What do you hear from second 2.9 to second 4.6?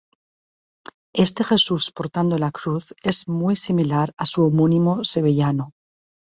es muy similar a su